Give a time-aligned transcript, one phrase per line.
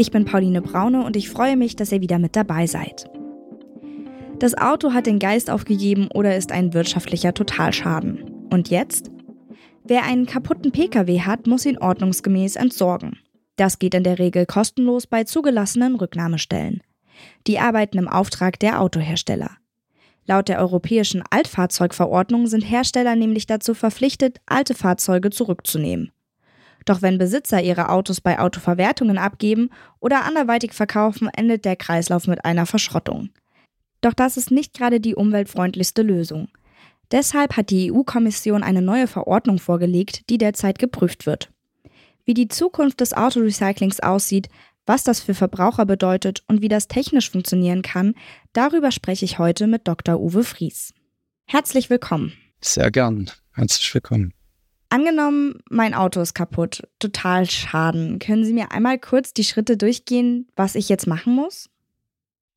[0.00, 3.10] Ich bin Pauline Braune und ich freue mich, dass ihr wieder mit dabei seid.
[4.38, 8.46] Das Auto hat den Geist aufgegeben oder ist ein wirtschaftlicher Totalschaden.
[8.48, 9.10] Und jetzt?
[9.82, 13.18] Wer einen kaputten Pkw hat, muss ihn ordnungsgemäß entsorgen.
[13.56, 16.80] Das geht in der Regel kostenlos bei zugelassenen Rücknahmestellen.
[17.48, 19.50] Die arbeiten im Auftrag der Autohersteller.
[20.26, 26.12] Laut der europäischen Altfahrzeugverordnung sind Hersteller nämlich dazu verpflichtet, alte Fahrzeuge zurückzunehmen.
[26.84, 32.44] Doch wenn Besitzer ihre Autos bei Autoverwertungen abgeben oder anderweitig verkaufen, endet der Kreislauf mit
[32.44, 33.30] einer Verschrottung.
[34.00, 36.48] Doch das ist nicht gerade die umweltfreundlichste Lösung.
[37.10, 41.50] Deshalb hat die EU-Kommission eine neue Verordnung vorgelegt, die derzeit geprüft wird.
[42.24, 44.48] Wie die Zukunft des Autorecyclings aussieht,
[44.84, 48.14] was das für Verbraucher bedeutet und wie das technisch funktionieren kann,
[48.52, 50.20] darüber spreche ich heute mit Dr.
[50.20, 50.92] Uwe Fries.
[51.46, 52.32] Herzlich willkommen.
[52.60, 53.30] Sehr gern.
[53.52, 54.32] Herzlich willkommen.
[54.90, 56.82] Angenommen, mein Auto ist kaputt.
[56.98, 58.18] Total Schaden.
[58.18, 61.68] Können Sie mir einmal kurz die Schritte durchgehen, was ich jetzt machen muss?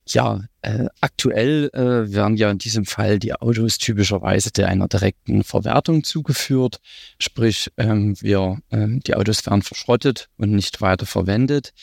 [0.07, 5.43] Ja, äh, aktuell äh, werden ja in diesem Fall die Autos typischerweise der einer direkten
[5.43, 6.79] Verwertung zugeführt.
[7.19, 11.73] Sprich, ähm, wir, äh, die Autos werden verschrottet und nicht weiter verwendet.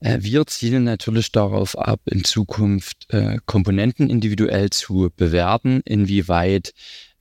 [0.00, 6.72] Äh, wir zielen natürlich darauf ab, in Zukunft äh, Komponenten individuell zu bewerten, inwieweit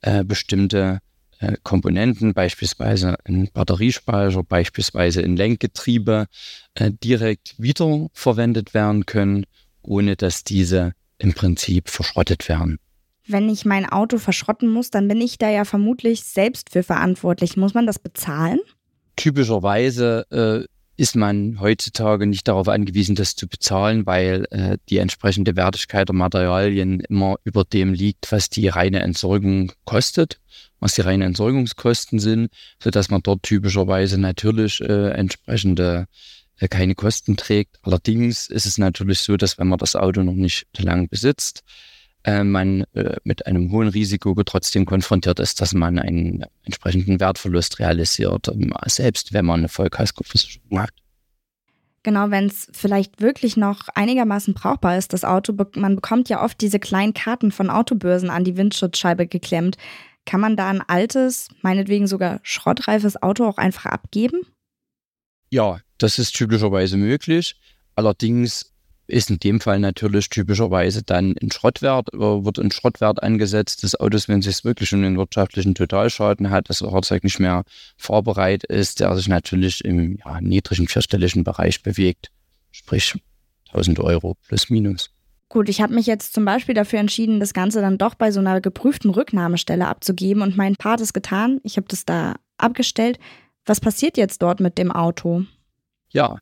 [0.02, 1.02] äh, bestimmte
[1.64, 6.28] Komponenten, beispielsweise ein Batteriespeicher, beispielsweise ein Lenkgetriebe,
[6.80, 9.46] direkt wiederverwendet werden können
[9.88, 12.80] ohne dass diese im Prinzip verschrottet werden.
[13.26, 17.58] Wenn ich mein Auto verschrotten muss, dann bin ich da ja vermutlich selbst für verantwortlich.
[17.58, 18.60] Muss man das bezahlen?
[19.16, 25.56] Typischerweise äh, ist man heutzutage nicht darauf angewiesen, das zu bezahlen, weil äh, die entsprechende
[25.56, 30.40] Wertigkeit der Materialien immer über dem liegt, was die reine Entsorgung kostet,
[30.80, 32.50] was die reinen Entsorgungskosten sind,
[32.82, 36.08] sodass man dort typischerweise natürlich äh, entsprechende
[36.72, 37.78] keine Kosten trägt.
[37.84, 41.97] Allerdings ist es natürlich so, dass wenn man das Auto noch nicht lang besitzt, äh,
[42.28, 48.50] man äh, mit einem hohen Risiko trotzdem konfrontiert ist, dass man einen entsprechenden Wertverlust realisiert,
[48.50, 50.92] ähm, selbst wenn man eine Vollkaskoversicherung hat.
[52.04, 56.62] Genau, wenn es vielleicht wirklich noch einigermaßen brauchbar ist, das Auto, man bekommt ja oft
[56.62, 59.78] diese kleinen Karten von Autobörsen an die Windschutzscheibe geklemmt.
[60.26, 64.42] Kann man da ein altes, meinetwegen sogar schrottreifes Auto auch einfach abgeben?
[65.50, 67.56] Ja, das ist typischerweise möglich.
[67.96, 68.74] Allerdings
[69.08, 74.00] ist in dem Fall natürlich typischerweise dann ein Schrottwert, äh, wird ein Schrottwert angesetzt des
[74.00, 77.64] Autos, wenn es sich wirklich um den wirtschaftlichen Totalschaden hat, das Fahrzeug nicht mehr
[77.98, 82.30] fahrbereit ist, der sich natürlich im ja, niedrigen vierstelligen Bereich bewegt,
[82.72, 83.16] sprich
[83.70, 85.10] 1000 Euro plus minus.
[85.50, 88.42] Gut, ich habe mich jetzt zum Beispiel dafür entschieden, das Ganze dann doch bei so
[88.42, 91.62] einer geprüften Rücknahmestelle abzugeben und mein Part ist getan.
[91.64, 93.18] Ich habe das da abgestellt.
[93.66, 95.46] Was passiert jetzt dort mit dem Auto?
[96.10, 96.40] Ja,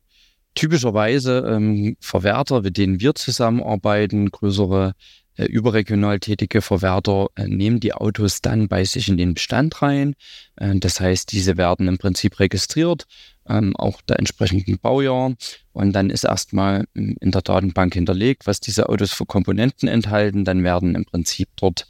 [0.56, 4.94] typischerweise ähm, Verwerter, mit denen wir zusammenarbeiten, größere
[5.36, 10.14] äh, überregional tätige Verwerter, äh, nehmen die Autos dann bei sich in den Bestand rein.
[10.56, 13.06] Äh, das heißt, diese werden im Prinzip registriert,
[13.48, 15.34] ähm, auch der entsprechenden Baujahr.
[15.72, 20.44] Und dann ist erstmal ähm, in der Datenbank hinterlegt, was diese Autos für Komponenten enthalten.
[20.44, 21.86] Dann werden im Prinzip dort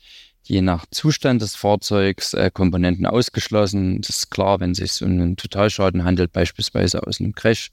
[0.48, 4.00] je nach Zustand des Fahrzeugs äh, Komponenten ausgeschlossen.
[4.00, 7.70] Das ist klar, wenn es sich um einen Totalschaden handelt, beispielsweise aus einem Crash,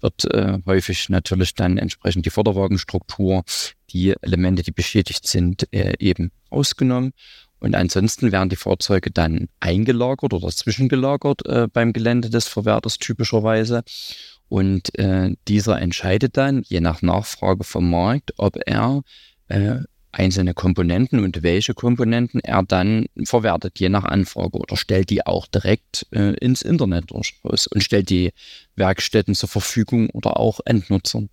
[0.00, 3.42] wird äh, häufig natürlich dann entsprechend die Vorderwagenstruktur,
[3.90, 7.12] die Elemente, die beschädigt sind, äh, eben ausgenommen.
[7.58, 13.82] Und ansonsten werden die Fahrzeuge dann eingelagert oder zwischengelagert äh, beim Gelände des Verwerters typischerweise.
[14.48, 19.02] Und äh, dieser entscheidet dann, je nach Nachfrage vom Markt, ob er
[19.48, 19.80] äh,
[20.16, 25.46] einzelne Komponenten und welche Komponenten er dann verwertet, je nach Anfrage oder stellt die auch
[25.46, 28.32] direkt äh, ins Internet durchaus und stellt die
[28.76, 31.28] Werkstätten zur Verfügung oder auch Endnutzern.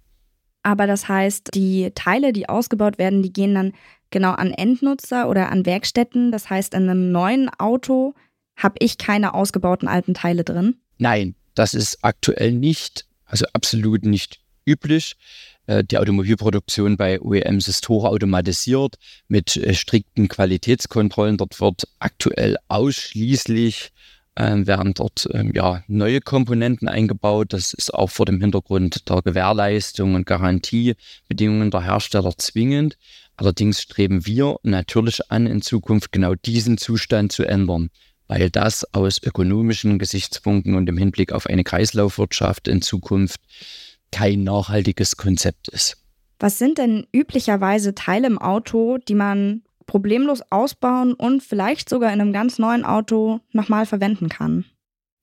[0.64, 3.74] Aber das heißt, die Teile, die ausgebaut werden, die gehen dann
[4.12, 6.32] genau an Endnutzer oder an Werkstätten.
[6.32, 8.14] Das heißt, in einem neuen Auto
[8.56, 10.76] habe ich keine ausgebauten alten Teile drin?
[10.98, 15.16] Nein, das ist aktuell nicht, also absolut nicht üblich.
[15.68, 18.96] Äh, die Automobilproduktion bei OEMs ist hochautomatisiert
[19.28, 21.38] mit äh, strikten Qualitätskontrollen.
[21.38, 23.92] Dort wird aktuell ausschließlich
[24.36, 27.54] äh, werden dort ähm, ja, neue Komponenten eingebaut.
[27.54, 32.98] Das ist auch vor dem Hintergrund der Gewährleistung und Garantiebedingungen der Hersteller zwingend.
[33.38, 37.90] Allerdings streben wir natürlich an, in Zukunft genau diesen Zustand zu ändern,
[38.28, 43.40] weil das aus ökonomischen Gesichtspunkten und im Hinblick auf eine Kreislaufwirtschaft in Zukunft
[44.14, 45.98] kein nachhaltiges Konzept ist.
[46.40, 52.22] Was sind denn üblicherweise Teile im Auto, die man problemlos ausbauen und vielleicht sogar in
[52.22, 54.66] einem ganz neuen Auto nochmal verwenden kann?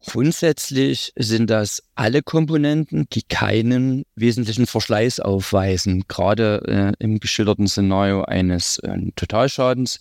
[0.06, 6.04] Grundsätzlich sind das alle Komponenten, die keinen wesentlichen Verschleiß aufweisen.
[6.08, 10.00] Gerade äh, im geschilderten Szenario eines äh, Totalschadens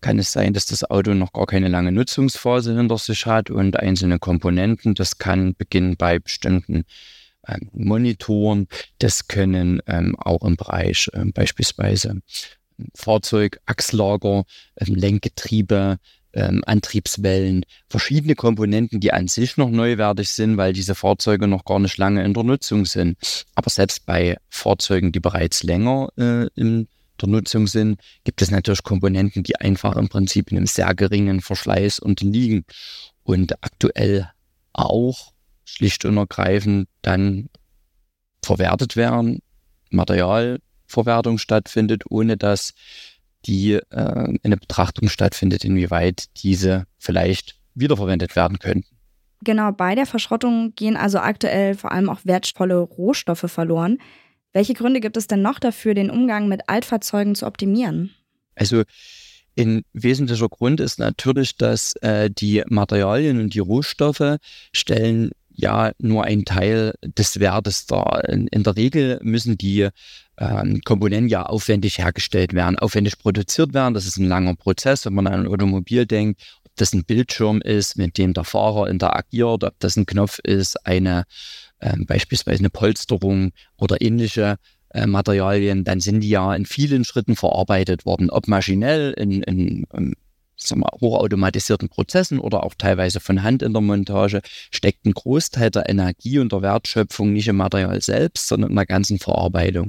[0.00, 3.76] kann es sein, dass das Auto noch gar keine lange Nutzungsphase hinter sich hat und
[3.76, 6.84] einzelne Komponenten, das kann beginnen bei bestimmten
[7.72, 12.20] Monitoren, das können ähm, auch im Bereich ähm, beispielsweise
[12.94, 14.44] Fahrzeug, Achslager,
[14.76, 15.98] ähm, Lenkgetriebe,
[16.32, 21.78] ähm, Antriebswellen, verschiedene Komponenten, die an sich noch neuwertig sind, weil diese Fahrzeuge noch gar
[21.78, 23.18] nicht lange in der Nutzung sind.
[23.54, 26.88] Aber selbst bei Fahrzeugen, die bereits länger äh, in
[27.20, 31.40] der Nutzung sind, gibt es natürlich Komponenten, die einfach im Prinzip in einem sehr geringen
[31.40, 32.64] Verschleiß unterliegen
[33.24, 34.30] und aktuell
[34.72, 35.32] auch
[35.76, 37.48] schlicht und ergreifend dann
[38.44, 39.40] verwertet werden,
[39.90, 42.72] Materialverwertung stattfindet, ohne dass
[43.46, 48.96] die äh, eine Betrachtung stattfindet, inwieweit diese vielleicht wiederverwendet werden könnten.
[49.42, 53.98] Genau, bei der Verschrottung gehen also aktuell vor allem auch wertvolle Rohstoffe verloren.
[54.52, 58.10] Welche Gründe gibt es denn noch dafür, den Umgang mit Altfahrzeugen zu optimieren?
[58.54, 58.82] Also
[59.58, 64.36] ein wesentlicher Grund ist natürlich, dass äh, die Materialien und die Rohstoffe
[64.72, 65.30] stellen
[65.60, 68.28] ja nur ein Teil des Wertes dar.
[68.28, 69.88] In, in der Regel müssen die
[70.38, 73.94] ähm, Komponenten ja aufwendig hergestellt werden, aufwendig produziert werden.
[73.94, 77.60] Das ist ein langer Prozess, wenn man an ein Automobil denkt, ob das ein Bildschirm
[77.60, 81.24] ist, mit dem der Fahrer interagiert, ob das ein Knopf ist, eine
[81.80, 84.56] ähm, beispielsweise eine Polsterung oder ähnliche
[84.90, 89.84] äh, Materialien, dann sind die ja in vielen Schritten verarbeitet worden, ob maschinell in, in,
[89.92, 90.14] in
[90.62, 94.40] sagen wir, hochautomatisierten Prozessen oder auch teilweise von Hand in der Montage,
[94.70, 98.86] steckt ein Großteil der Energie und der Wertschöpfung nicht im Material selbst, sondern in der
[98.86, 99.84] ganzen Verarbeitung.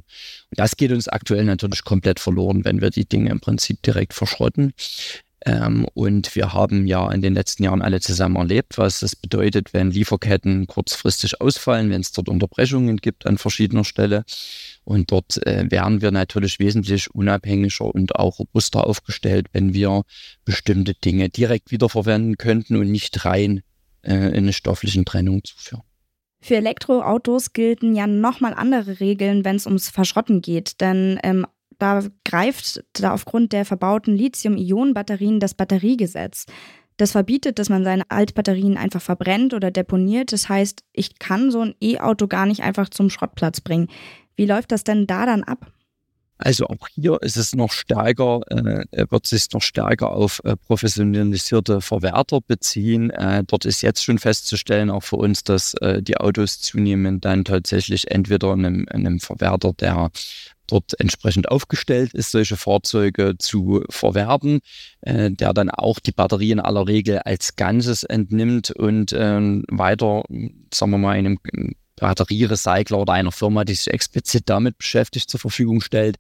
[0.50, 4.14] Und das geht uns aktuell natürlich komplett verloren, wenn wir die Dinge im Prinzip direkt
[4.14, 4.74] verschrotten.
[5.44, 9.74] Ähm, und wir haben ja in den letzten Jahren alle zusammen erlebt, was das bedeutet,
[9.74, 14.24] wenn Lieferketten kurzfristig ausfallen, wenn es dort Unterbrechungen gibt an verschiedener Stelle.
[14.84, 20.04] Und dort äh, wären wir natürlich wesentlich unabhängiger und auch robuster aufgestellt, wenn wir
[20.44, 23.62] bestimmte Dinge direkt wiederverwenden könnten und nicht rein
[24.02, 25.84] äh, in eine stofflichen Trennung zuführen.
[26.44, 30.82] Für Elektroautos gelten ja nochmal andere Regeln, wenn es ums Verschrotten geht.
[30.82, 31.46] Denn ähm,
[31.78, 36.46] da greift da aufgrund der verbauten Lithium-Ionen-Batterien das Batteriegesetz.
[36.98, 40.34] Das verbietet, dass man seine Altbatterien einfach verbrennt oder deponiert.
[40.34, 43.88] Das heißt, ich kann so ein E-Auto gar nicht einfach zum Schrottplatz bringen.
[44.36, 45.72] Wie läuft das denn da dann ab?
[46.44, 51.82] Also auch hier ist es noch stärker, äh, wird sich noch stärker auf äh, professionalisierte
[51.82, 53.12] Verwerter beziehen.
[53.12, 57.46] Äh, dort ist jetzt schon festzustellen, auch für uns, dass äh, die Autos zunehmend dann
[57.46, 60.10] tatsächlich entweder in einem, in einem Verwerter, der
[60.66, 64.62] dort entsprechend aufgestellt ist, solche Fahrzeuge zu verwerben,
[65.02, 70.24] äh, der dann auch die Batterie in aller Regel als Ganzes entnimmt und ähm, weiter,
[70.74, 71.38] sagen wir mal, einem
[72.02, 76.18] Batterierecycler oder einer Firma, die sich explizit damit beschäftigt, zur Verfügung stellt.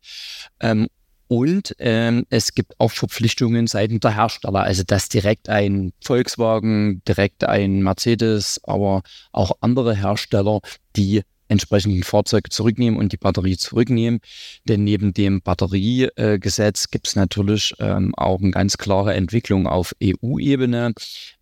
[0.59, 0.87] Ähm,
[1.27, 7.45] und ähm, es gibt auch Verpflichtungen seitens der Hersteller, also dass direkt ein Volkswagen, direkt
[7.45, 10.59] ein Mercedes, aber auch andere Hersteller,
[10.97, 14.21] die entsprechenden Fahrzeuge zurücknehmen und die Batterie zurücknehmen.
[14.63, 20.93] Denn neben dem Batteriegesetz gibt es natürlich ähm, auch eine ganz klare Entwicklung auf EU-Ebene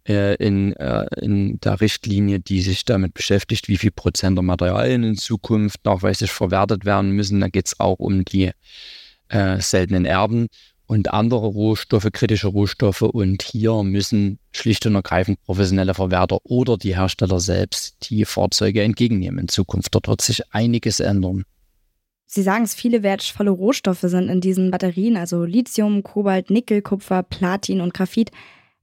[0.08, 5.04] äh, in, äh, in der Richtlinie, die sich damit beschäftigt, wie viel Prozent der Materialien
[5.04, 7.39] in Zukunft nachweislich verwertet werden müssen.
[7.39, 8.51] Da geht es auch um die
[9.30, 10.48] äh, seltenen Erden
[10.89, 13.03] und andere Rohstoffe, kritische Rohstoffe.
[13.03, 19.41] Und hier müssen schlicht und ergreifend professionelle Verwerter oder die Hersteller selbst die Fahrzeuge entgegennehmen
[19.41, 19.93] in Zukunft.
[19.93, 21.43] Dort wird sich einiges ändern.
[22.25, 27.22] Sie sagen es, viele wertvolle Rohstoffe sind in diesen Batterien, also Lithium, Kobalt, Nickel, Kupfer,
[27.22, 28.31] Platin und Graphit.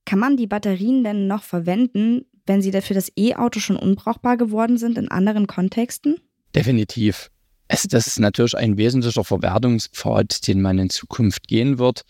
[0.05, 4.79] Kann man die Batterien denn noch verwenden, wenn sie für das E-Auto schon unbrauchbar geworden
[4.79, 6.21] sind in anderen Kontexten?
[6.55, 7.33] Definitiv.
[7.69, 12.03] Es, das ist natürlich ein wesentlicher Verwertungspfad, den man in Zukunft gehen wird.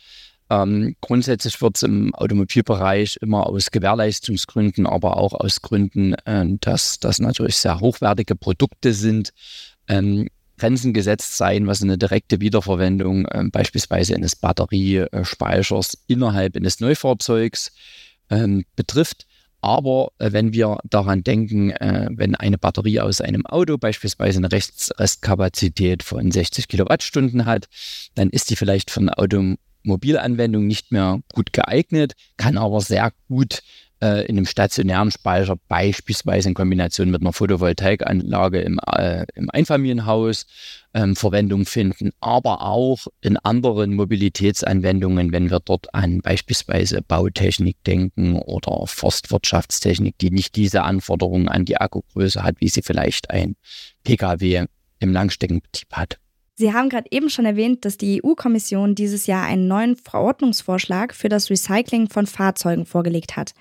[0.48, 7.00] Ähm, grundsätzlich wird es im Automobilbereich immer aus Gewährleistungsgründen, aber auch aus Gründen, äh, dass
[7.00, 9.30] das natürlich sehr hochwertige Produkte sind,
[9.88, 17.72] ähm, Grenzen gesetzt sein, was eine direkte Wiederverwendung äh, beispielsweise eines Batteriespeichers innerhalb eines Neufahrzeugs
[18.30, 19.26] ähm, betrifft.
[19.60, 24.52] Aber äh, wenn wir daran denken, äh, wenn eine Batterie aus einem Auto beispielsweise eine
[24.52, 27.66] Rest Restkapazität von 60 Kilowattstunden hat,
[28.14, 33.62] dann ist die vielleicht für eine Automobilanwendung nicht mehr gut geeignet, kann aber sehr gut
[34.00, 40.46] äh, in einem stationären Speicher, beispielsweise in Kombination mit einer Photovoltaikanlage im, äh, im Einfamilienhaus,
[40.94, 48.36] ähm, Verwendung finden, aber auch in anderen Mobilitätsanwendungen, wenn wir dort an beispielsweise Bautechnik denken
[48.36, 53.56] oder Forstwirtschaftstechnik, die nicht diese Anforderungen an die Akkugröße hat, wie sie vielleicht ein
[54.04, 54.66] Pkw
[54.98, 56.18] im Langstreckenbetrieb hat.
[56.58, 61.28] Sie haben gerade eben schon erwähnt, dass die EU-Kommission dieses Jahr einen neuen Verordnungsvorschlag für
[61.28, 63.52] das Recycling von Fahrzeugen vorgelegt hat.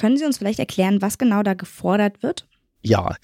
[0.00, 2.46] Können Sie uns vielleicht erklären, was genau da gefordert wird?
[2.80, 3.16] Ja,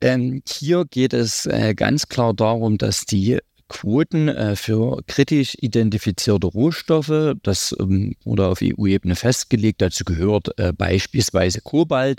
[0.00, 6.48] ähm, hier geht es äh, ganz klar darum, dass die Quoten äh, für kritisch identifizierte
[6.48, 12.18] Rohstoffe, das ähm, wurde auf EU-Ebene festgelegt, dazu gehört äh, beispielsweise Kobalt,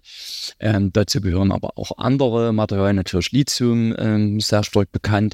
[0.61, 5.33] ähm, dazu gehören aber auch andere Materialien, natürlich Lithium, ähm, sehr stark bekannt,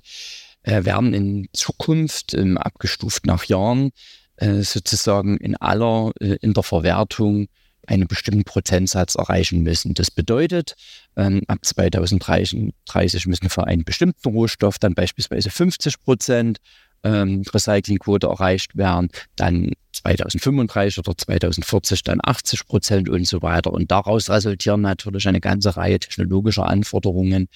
[0.63, 3.91] äh, werden in Zukunft ähm, abgestuft nach Jahren
[4.38, 7.48] äh, sozusagen in aller, äh, in der Verwertung
[7.87, 9.93] einen bestimmten Prozentsatz erreichen müssen.
[9.93, 10.75] Das bedeutet,
[11.15, 16.59] ähm, ab 2030 müssen für einen bestimmten Rohstoff dann beispielsweise 50 Prozent
[17.05, 23.71] ähm, Recyclingquote erreicht werden, dann 2035 oder 2040 dann 80 Prozent und so weiter.
[23.71, 27.47] Und daraus resultieren natürlich eine ganze Reihe technologischer Anforderungen,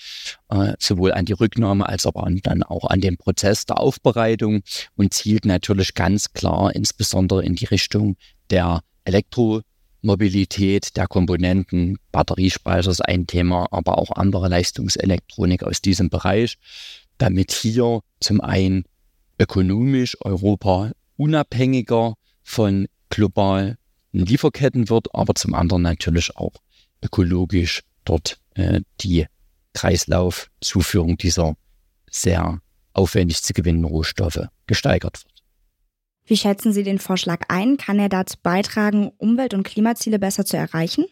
[0.49, 4.61] äh, sowohl an die Rücknahme als aber dann auch an den Prozess der Aufbereitung
[4.95, 8.15] und zielt natürlich ganz klar insbesondere in die Richtung
[8.51, 9.61] der Elektro-
[10.01, 16.57] Mobilität der Komponenten, Batteriespeicher ist ein Thema, aber auch andere Leistungselektronik aus diesem Bereich,
[17.17, 18.85] damit hier zum einen
[19.37, 23.77] ökonomisch Europa unabhängiger von globalen
[24.11, 26.53] Lieferketten wird, aber zum anderen natürlich auch
[27.03, 29.25] ökologisch dort äh, die
[29.73, 31.55] Kreislaufzuführung dieser
[32.09, 32.59] sehr
[32.93, 35.28] aufwendig zu gewinnenden Rohstoffe gesteigert wird.
[36.29, 37.77] Wie schätzen Sie den Vorschlag ein?
[37.77, 41.05] Kann er dazu beitragen, Umwelt- und Klimaziele besser zu erreichen?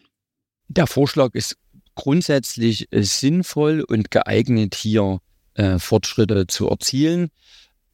[0.68, 1.56] Der Vorschlag ist
[1.96, 5.18] grundsätzlich äh, sinnvoll und geeignet, hier
[5.54, 7.30] äh, Fortschritte zu erzielen.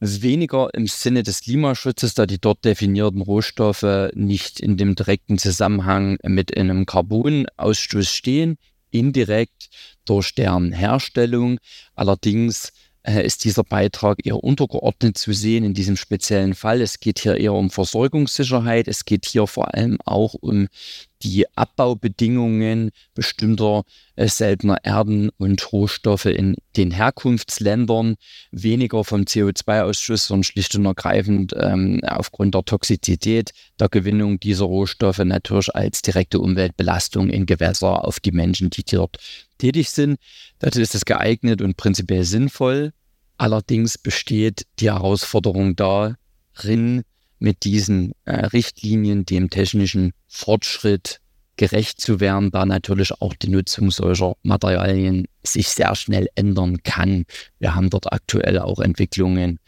[0.01, 6.19] Weniger im Sinne des Klimaschutzes, da die dort definierten Rohstoffe nicht in dem direkten Zusammenhang
[6.25, 8.59] mit einem Carbonausstoß stehen,
[8.91, 9.71] indirekt
[10.05, 11.59] durch deren Herstellung.
[11.95, 12.71] Allerdings
[13.05, 16.81] ist dieser Beitrag eher untergeordnet zu sehen in diesem speziellen Fall.
[16.81, 18.89] Es geht hier eher um Versorgungssicherheit.
[18.89, 20.69] Es geht hier vor allem auch um
[21.23, 23.85] die Abbaubedingungen bestimmter
[24.17, 28.17] äh, seltener Erden und Rohstoffe in den Herkunftsländern,
[28.51, 35.19] weniger vom CO2-Ausstoß, sondern schlicht und ergreifend ähm, aufgrund der Toxizität der Gewinnung dieser Rohstoffe
[35.19, 39.19] natürlich als direkte Umweltbelastung in Gewässer auf die Menschen, die dort
[39.65, 40.19] tätig sind.
[40.59, 42.93] Dazu ist es geeignet und prinzipiell sinnvoll.
[43.39, 47.03] Allerdings besteht die Herausforderung darin,
[47.39, 51.21] mit diesen äh, Richtlinien dem technischen Fortschritt
[51.57, 57.25] gerecht zu werden, da natürlich auch die Nutzung solcher Materialien sich sehr schnell ändern kann.
[57.59, 59.59] Wir haben dort aktuell auch Entwicklungen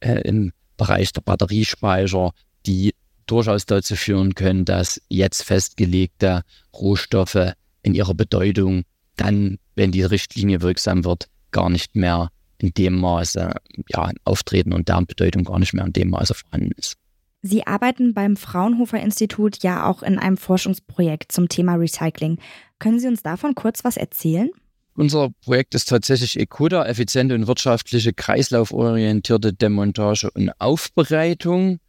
[0.00, 2.32] äh, im Bereich der Batteriespeicher,
[2.66, 2.94] die
[3.26, 6.42] durchaus dazu führen können, dass jetzt festgelegte
[6.72, 8.84] Rohstoffe in ihrer Bedeutung
[9.16, 13.54] dann, wenn die Richtlinie wirksam wird, gar nicht mehr in dem Maße
[13.88, 16.96] ja, auftreten und deren Bedeutung gar nicht mehr in dem Maße vorhanden ist.
[17.42, 22.38] Sie arbeiten beim Fraunhofer Institut ja auch in einem Forschungsprojekt zum Thema Recycling.
[22.78, 24.50] Können Sie uns davon kurz was erzählen?
[24.96, 31.80] Unser Projekt ist tatsächlich ECODA, effiziente und wirtschaftliche kreislauforientierte Demontage und Aufbereitung.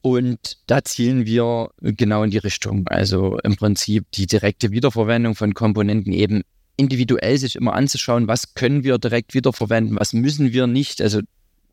[0.00, 2.86] Und da zielen wir genau in die Richtung.
[2.86, 6.42] Also im Prinzip die direkte Wiederverwendung von Komponenten eben
[6.76, 11.00] individuell sich immer anzuschauen, was können wir direkt wiederverwenden, was müssen wir nicht.
[11.00, 11.20] Also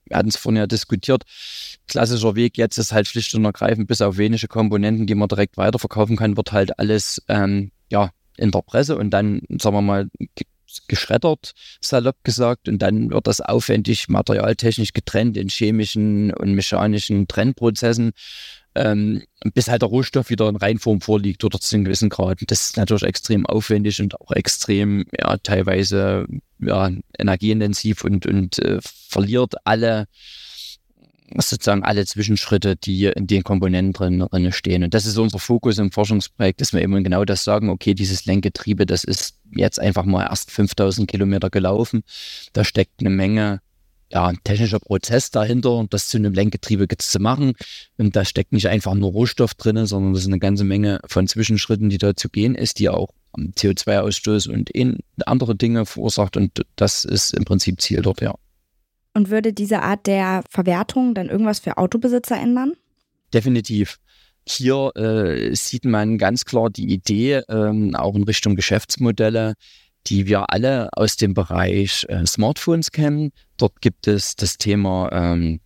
[0.06, 1.24] wir hatten es vorhin ja diskutiert,
[1.88, 5.58] klassischer Weg jetzt ist halt schlicht und ergreifend, bis auf wenige Komponenten, die man direkt
[5.58, 10.10] weiterverkaufen kann, wird halt alles ähm, ja, in der Presse und dann, sagen wir mal,
[10.88, 18.12] geschreddert, salopp gesagt, und dann wird das aufwendig materialtechnisch getrennt in chemischen und mechanischen Trennprozessen,
[18.76, 22.40] ähm, bis halt der Rohstoff wieder in Reinform vorliegt oder zu einem gewissen Grad.
[22.48, 26.26] Das ist natürlich extrem aufwendig und auch extrem, ja, teilweise
[26.60, 30.08] ja, energieintensiv und, und äh, verliert alle
[31.38, 34.84] sozusagen alle Zwischenschritte, die in den Komponenten drin, drin stehen.
[34.84, 38.26] Und das ist unser Fokus im Forschungsprojekt, dass wir eben genau das sagen, okay, dieses
[38.26, 42.04] Lenkgetriebe, das ist jetzt einfach mal erst 5000 Kilometer gelaufen.
[42.54, 43.62] Da steckt eine Menge
[44.14, 47.54] ja, ein technischer Prozess dahinter, das zu einem Lenkgetriebe zu machen.
[47.98, 51.28] Und da steckt nicht einfach nur Rohstoff drin, sondern das ist eine ganze Menge von
[51.28, 54.70] Zwischenschritten, die da zu gehen ist, die auch CO2-Ausstoß und
[55.26, 56.38] andere Dinge verursacht.
[56.38, 58.36] Und das ist im Prinzip Ziel dort, ja.
[59.16, 62.74] Und würde diese Art der Verwertung dann irgendwas für Autobesitzer ändern?
[63.34, 63.98] Definitiv.
[64.48, 69.54] Hier äh, sieht man ganz klar die Idee, ähm, auch in Richtung Geschäftsmodelle,
[70.08, 73.32] die wir alle aus dem Bereich äh, Smartphones kennen.
[73.64, 75.62] Dort gibt es das Thema ähm,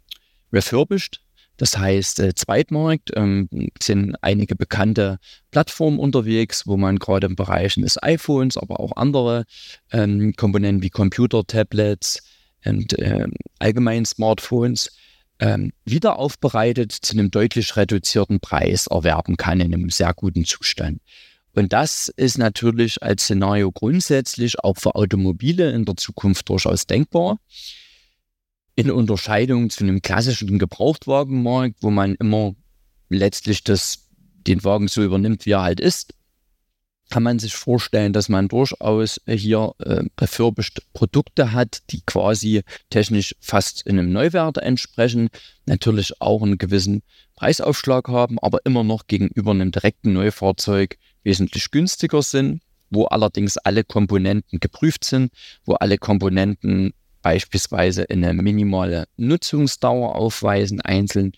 [0.53, 1.19] Refurbished.
[1.57, 3.49] Das heißt, äh, Zweitmarkt ähm,
[3.81, 5.17] sind einige bekannte
[5.49, 9.45] Plattformen unterwegs, wo man gerade im Bereich des iPhones, aber auch andere
[9.91, 12.21] ähm, Komponenten wie Computer, Tablets
[12.63, 13.25] und äh,
[13.57, 14.95] allgemein Smartphones
[15.39, 21.01] ähm, wieder aufbereitet zu einem deutlich reduzierten Preis erwerben kann in einem sehr guten Zustand.
[21.55, 27.39] Und das ist natürlich als Szenario grundsätzlich auch für Automobile in der Zukunft durchaus denkbar.
[28.77, 32.53] In Unterscheidung zu einem klassischen Gebrauchtwagenmarkt, wo man immer
[33.09, 34.07] letztlich das,
[34.45, 36.13] den Wagen so übernimmt, wie er halt ist,
[37.09, 43.33] kann man sich vorstellen, dass man durchaus hier äh, refurbished Produkte hat, die quasi technisch
[43.39, 45.29] fast in einem Neuwert entsprechen,
[45.65, 47.01] natürlich auch einen gewissen
[47.35, 53.83] Preisaufschlag haben, aber immer noch gegenüber einem direkten Neufahrzeug wesentlich günstiger sind, wo allerdings alle
[53.83, 55.31] Komponenten geprüft sind,
[55.65, 56.93] wo alle Komponenten
[57.27, 61.33] beispielsweise eine minimale Nutzungsdauer aufweisen, einzeln.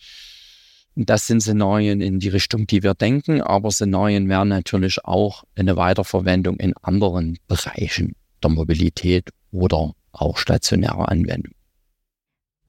[0.95, 5.77] Das sind Szenarien in die Richtung, die wir denken, aber Szenarien wären natürlich auch eine
[5.77, 11.53] Weiterverwendung in anderen Bereichen der Mobilität oder auch stationäre Anwendung.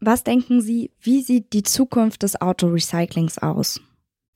[0.01, 3.83] Was denken Sie, wie sieht die Zukunft des Autorecyclings aus?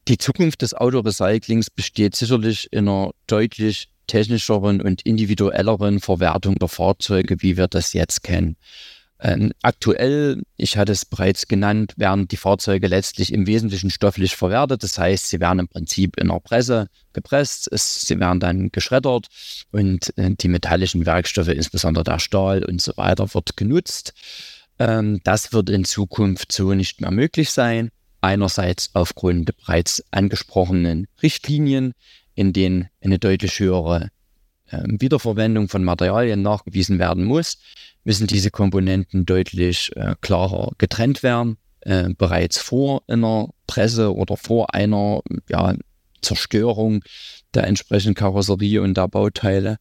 [0.08, 7.36] Die Zukunft des Autorecyclings besteht sicherlich in einer deutlich technischeren und individuelleren Verwertung der Fahrzeuge,
[7.40, 8.56] wie wir das jetzt kennen.
[9.20, 14.82] Ähm, aktuell, ich hatte es bereits genannt, werden die Fahrzeuge letztlich im Wesentlichen stofflich verwertet.
[14.82, 19.28] Das heißt, sie werden im Prinzip in der Presse gepresst, es, sie werden dann geschreddert
[19.70, 24.12] und äh, die metallischen Werkstoffe, insbesondere der Stahl und so weiter, wird genutzt.
[24.78, 27.90] Ähm, das wird in Zukunft so nicht mehr möglich sein.
[28.20, 31.94] Einerseits aufgrund der bereits angesprochenen Richtlinien,
[32.34, 34.10] in denen eine deutlich höhere
[34.66, 37.58] äh, Wiederverwendung von Materialien nachgewiesen werden muss,
[38.04, 44.74] müssen diese Komponenten deutlich äh, klarer getrennt werden, äh, bereits vor einer Presse oder vor
[44.74, 45.74] einer ja,
[46.22, 47.02] Zerstörung
[47.54, 49.78] der entsprechenden Karosserie und der Bauteile.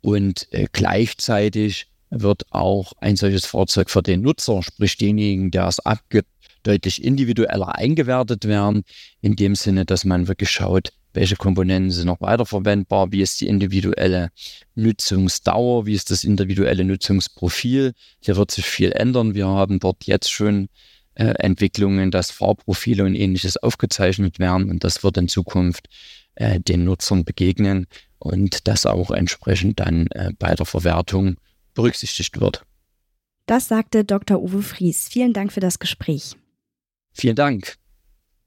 [0.00, 5.80] Und äh, gleichzeitig wird auch ein solches Fahrzeug für den Nutzer, sprich denjenigen, der es
[5.80, 6.28] abgibt,
[6.62, 8.84] deutlich individueller eingewertet werden,
[9.20, 13.46] in dem Sinne, dass man wirklich schaut, welche Komponenten sind noch weiterverwendbar, wie ist die
[13.46, 14.30] individuelle
[14.74, 17.92] Nutzungsdauer, wie ist das individuelle Nutzungsprofil.
[18.20, 19.34] Hier wird sich viel ändern.
[19.34, 20.68] Wir haben dort jetzt schon
[21.14, 25.88] äh, Entwicklungen, dass Fahrprofile und ähnliches aufgezeichnet werden und das wird in Zukunft
[26.36, 27.86] äh, den Nutzern begegnen
[28.18, 31.36] und das auch entsprechend dann äh, bei der Verwertung
[31.74, 32.64] berücksichtigt wird.
[33.46, 34.40] Das sagte Dr.
[34.40, 35.08] Uwe Fries.
[35.08, 36.36] Vielen Dank für das Gespräch.
[37.12, 37.76] Vielen Dank.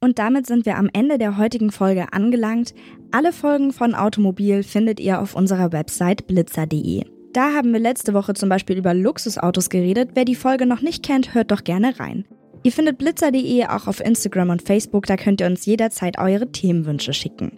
[0.06, 2.76] Und damit sind wir am Ende der heutigen Folge angelangt.
[3.10, 7.06] Alle Folgen von Automobil findet ihr auf unserer Website blitzer.de.
[7.34, 10.12] Da haben wir letzte Woche zum Beispiel über Luxusautos geredet.
[10.14, 12.24] Wer die Folge noch nicht kennt, hört doch gerne rein.
[12.62, 17.14] Ihr findet blitzer.de auch auf Instagram und Facebook, da könnt ihr uns jederzeit eure Themenwünsche
[17.14, 17.54] schicken.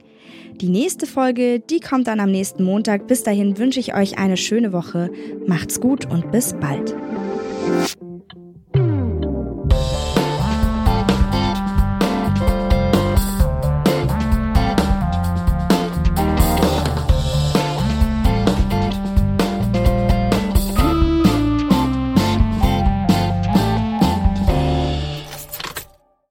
[0.61, 3.07] Die nächste Folge, die kommt dann am nächsten Montag.
[3.07, 5.11] Bis dahin wünsche ich euch eine schöne Woche.
[5.47, 6.95] Macht's gut und bis bald.